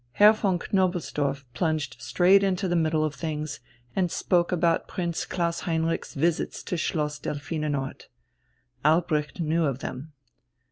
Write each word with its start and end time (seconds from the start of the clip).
Herr 0.13 0.33
von 0.33 0.57
Knobelsdorff 0.57 1.45
plunged 1.53 1.97
straight 1.99 2.41
into 2.41 2.67
the 2.67 2.75
middle 2.75 3.05
of 3.05 3.13
things, 3.13 3.59
and 3.95 4.09
spoke 4.09 4.51
about 4.51 4.87
Prince 4.87 5.27
Klaus 5.27 5.59
Heinrich's 5.59 6.15
visits 6.15 6.63
to 6.63 6.75
Schloss 6.75 7.19
Delphinenort. 7.19 8.07
Albrecht 8.83 9.39
knew 9.41 9.63
of 9.65 9.77
them. 9.77 10.13